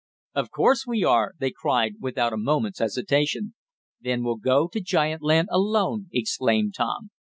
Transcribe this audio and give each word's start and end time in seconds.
"Of 0.33 0.49
course 0.49 0.87
we 0.87 1.03
are!" 1.03 1.33
they 1.39 1.51
cried 1.51 1.97
without 1.99 2.33
a 2.33 2.37
moment's 2.37 2.79
hesitation. 2.79 3.53
"Then 4.01 4.23
we'll 4.23 4.37
go 4.37 4.67
to 4.67 4.81
giant 4.81 5.21
land 5.21 5.49
alone!" 5.51 6.07
exclaimed 6.11 6.73
Tom. 6.75 7.11